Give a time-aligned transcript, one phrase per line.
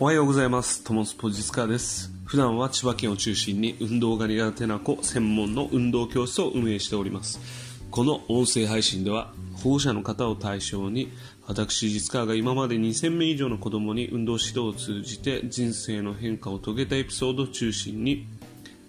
[0.00, 0.82] おはようございます。
[0.82, 2.10] トモスポジツカです。
[2.24, 7.38] 普段は千葉県を中心に運動が苦手な子専門の運動教室を運営しております。
[7.90, 9.32] この音声配信では
[9.62, 11.12] 保護者の方を対象に
[11.46, 18.26] 私実川が今まで2000名以上の子供に運動指導を通じて人生の変化を遂げたエピソードを中心に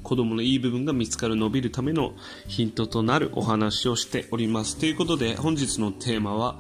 [0.04, 2.14] 子供のいい部分が見つかる伸びるための
[2.48, 4.78] ヒントとなるお話をしております。
[4.78, 6.60] ということで本日のテーマは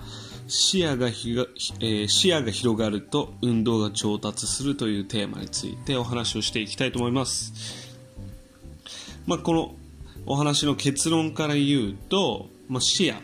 [0.56, 1.48] 視野がひが、
[1.80, 7.98] えー視野が広がると運動が上達するというテーマについてお話をしていきたいと思います。
[9.26, 9.74] まあ、この
[10.28, 13.18] お話の結論から言うと、まあ、視野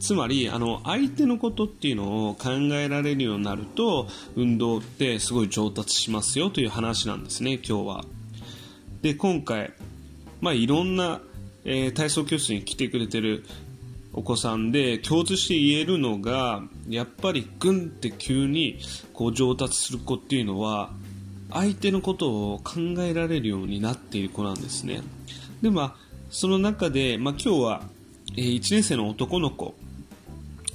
[0.00, 8.04] つまりあの相手のことっていうのを考えられるようになると運動ってすごい上達しますよという話なんですね今日は。
[9.02, 9.74] で今回、
[10.40, 11.20] まあ、いろんな、
[11.66, 13.44] えー体操教室に来てくれてる
[14.12, 18.78] お子さんで共通して言えるのがやっぱりグンって急に
[19.12, 20.90] こう上達する子っていうのは
[21.50, 25.02] 相手のことを考えられるようになっている子なんですね。
[25.62, 25.96] でまあ
[26.30, 27.82] その中で、まあ、今日は、
[28.36, 29.74] え1年生の男の子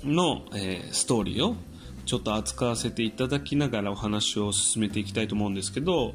[0.04, 1.56] の、えーストーリーを
[2.06, 6.14] ちょっと扱わせていただきながらお話を進めていきたいと思うんですけど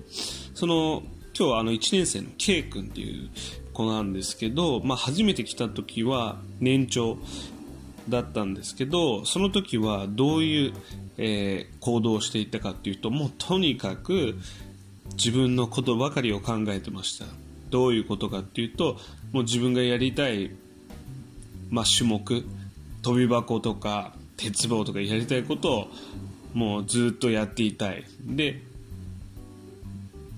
[0.55, 1.03] その
[1.39, 3.31] 今日はあの1年生の K 君っていう
[3.79, 7.17] 子なんですけど、まあ、初めて来た時は年長
[8.09, 10.73] だったんですけどその時はどういう、
[11.17, 14.35] えー行動をしていたかっていうともうとにかく
[15.15, 17.25] 自分のことばかりを考えてました。
[17.71, 18.97] どういうことかっていうと
[19.33, 20.51] もう自分がやりたい
[21.71, 22.45] まあ、種目
[23.03, 25.89] 飛び箱とか鉄棒とかやりたいことを
[26.55, 28.05] もうずっとやっていたい。
[28.23, 28.63] で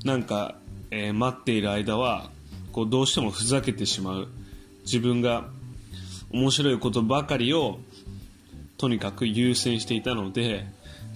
[0.04, 0.56] なんか、
[0.90, 2.30] えー待っている間は
[2.72, 4.28] こうどうしてもふざけてしまう。
[4.84, 5.48] 自分が
[6.30, 7.80] 面白いことばかりを
[8.78, 10.66] とにかく優先していたので、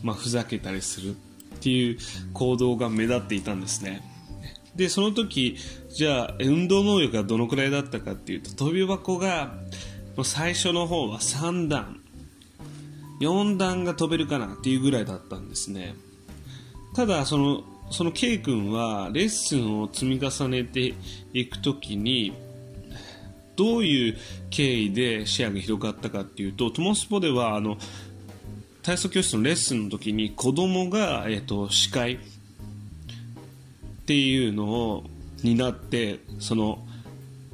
[0.03, 1.15] まあ、ふざけたりするっ
[1.61, 1.99] ていう
[2.33, 4.03] 行動が目立っていたんですね。
[4.77, 5.57] でその時
[5.91, 9.55] じゃあ運動能力がどのくらいだったかっていうと飛び箱が
[10.25, 12.01] 最初の方は3段
[13.21, 15.95] 4段が飛べるかなっていうぐらいだったんですね。
[16.95, 20.95] ただそのその K 君はレッスンを積み重ねて
[21.33, 22.33] いくときに
[23.57, 24.17] どういう
[24.51, 27.77] 経緯で視野が広がったかっていうとトモスポではあの
[28.83, 32.19] 体操教室のレッスンの時に子供が、えっと司会っ
[34.07, 35.05] ていうのを
[35.43, 36.85] 担ってその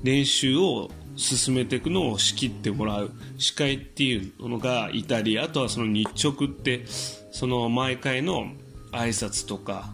[0.03, 8.47] 練習を進めていくのを仕切ってもらう司会っていうのがいたりあとはその日直ってその毎回の
[8.91, 9.91] 挨拶とか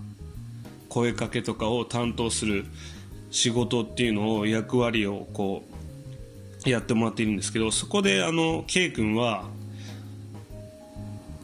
[0.89, 2.65] 声かけとかを担当する
[3.31, 5.65] 仕事っていうのを役割をこ
[6.65, 9.45] うやってもらっているんですけどそこであの K 君は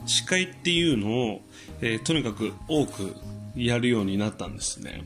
[0.05, 1.41] 司会っていうのを、
[1.81, 3.15] えーとにかく多く
[3.55, 5.05] やるようになったんですね。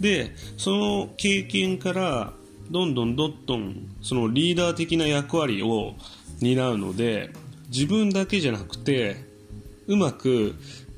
[0.00, 2.32] でその経験から
[2.70, 5.94] どんどんどんどんそのリーダー的な役割を
[6.40, 7.30] 担うので
[7.68, 9.16] 自分だけじゃなくて
[9.86, 10.54] うまく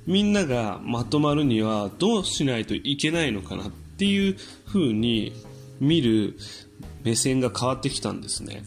[0.07, 4.37] みんながまとまるにはどうしないといけないのかなっていう
[4.67, 5.33] 風に
[5.81, 6.37] 見る
[7.05, 8.65] 目線が変わってきたんですね。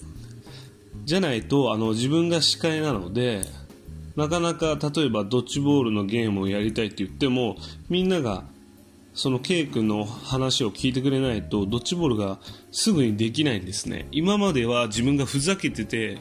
[1.03, 3.41] じゃないとあの自分が司会なので
[4.15, 7.57] なかなか例えばドッジボールのゲームをやりたいって言っても
[7.89, 8.43] みんなが
[9.13, 12.39] その K 君の話を聞いてくれないとドッジボールが
[12.71, 14.07] すぐにできないんですね。
[14.11, 16.17] 今までは自分がふざけてて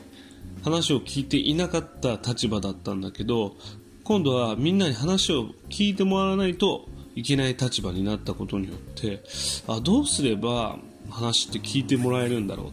[0.63, 3.57] 話を聞いていなかった立場だったんだけど
[4.05, 9.23] 今度はみんなに話を聞いてもらわないといけない立場になったことによって
[9.67, 10.77] あどうすれば
[11.11, 12.65] 話って聞いてもらえるんだろ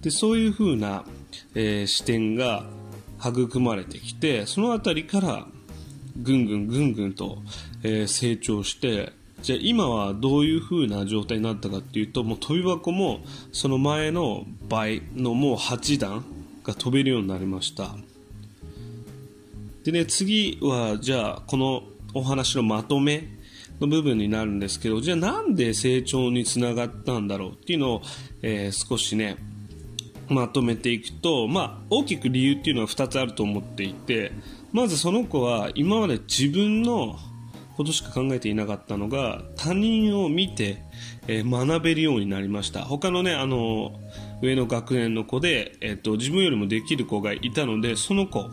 [0.00, 0.02] う？
[0.02, 1.04] でそういう風な、
[1.54, 2.64] えー視点が
[3.20, 5.46] 育まれてきてその辺りから
[6.22, 7.38] ぐんぐんぐんぐんと、
[7.82, 13.20] えー成長してじゃあ今はどういう風な状態になったかっていうともう飛び箱も
[13.52, 16.24] その前の倍のもう8段
[16.64, 17.96] が飛べるようになりました。
[19.86, 23.28] でね次はじゃあこのお話のまとめ
[23.80, 28.02] の部分になるんですけどじゃあなんで成長につながったんだろうっていうのを、
[28.42, 29.36] えー少しね
[30.28, 34.32] まとめていくと、まあ、大きく理由っていうのは2つあると思っていて
[34.72, 37.16] まずその子は今まで自分の
[37.76, 40.82] ことしか考えていなかったのが他人を見て、
[41.28, 42.82] えー学べるようになりました。
[42.82, 43.92] 他のねあの
[44.42, 48.50] 上の学年の子で、えっと自分よりもできる子がいたのでその子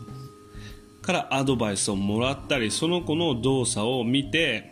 [1.03, 4.71] からアドバイスをもらったりその子の動作を見て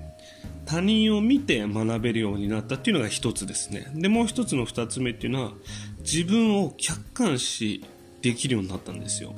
[0.65, 3.91] 他人を見て学べるようになったっていうのが一つですね。
[3.93, 5.51] でもう一つの二つ目っていうのは
[5.99, 7.83] 自分を客観視
[8.21, 9.35] できるようになったんですよ。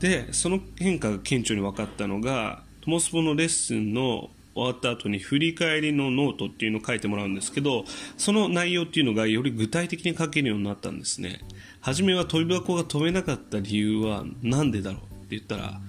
[0.00, 7.84] でその変化が顕著に分かったのがトモスポのレッスンの終わった後に振り返りのノートっていうのを書いてもらうんですけど
[8.18, 11.40] その内容っていうのがより具体的に書けるようになったんですね。
[11.80, 15.80] 初めは跳び箱が飛べなかった理由は何でだろうって言ったら、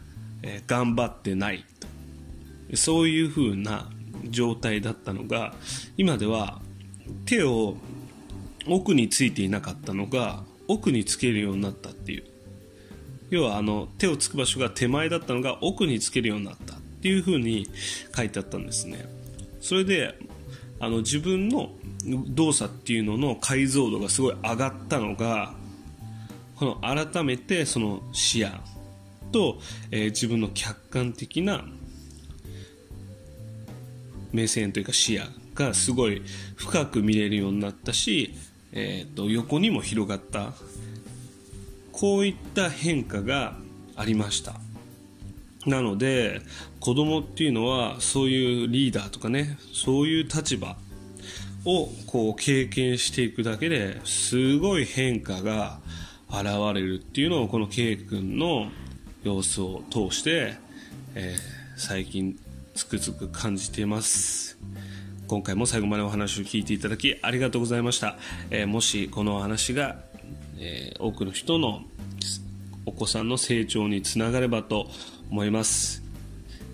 [0.44, 1.66] えー、頑張ってない。
[2.76, 3.90] そういう風な
[4.30, 5.54] 状態だったのが
[5.98, 6.62] 今では
[7.26, 7.76] 手を
[8.68, 12.24] 奥についていなかったのが奥につけるようになったっていう。
[13.30, 16.76] 要はあの手をつく場所が手前だったのが奥につけるようになった。
[16.76, 17.68] っていう風に
[18.16, 19.06] 書いてあったんですね。
[19.60, 20.18] それで
[20.80, 21.72] あの自分の
[22.30, 25.54] 動作っていうのの解像度がすごい上がったのが
[26.56, 28.52] この改めてその視野。
[29.34, 29.60] と、
[29.92, 31.66] えー、自分の客観的な
[34.32, 36.22] 目線というか視野がすごい
[36.56, 38.34] 深く見れるようになったし、
[38.72, 40.54] えー、と横にも広がった。
[41.94, 43.56] こういった変化が
[43.96, 44.56] ありました。
[45.66, 46.42] なので
[46.82, 50.76] 子供っていうのはそういうリーダーとかねそういう立場
[51.64, 55.80] をこう経験していくだけですごい変化が
[56.30, 58.68] 現れるっていうのをこの K 君の
[59.24, 60.56] 様子を通して、
[61.16, 62.38] えー、最近
[62.76, 64.58] つくづく感じています。
[65.28, 68.18] 今回も最後までお話を聞いていただきありがとうございました、
[68.52, 69.96] えー、もしこの話が、
[70.60, 71.84] えー、多くの人の
[72.86, 74.88] お子さんの成長につながればと
[75.32, 76.04] 思います。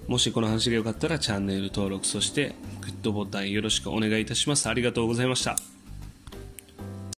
[0.07, 4.67] もしこの話が良かったらチャンネル登録そしてグッドボタンよろしくお願いいたします。
[4.67, 5.78] ありがとうございました。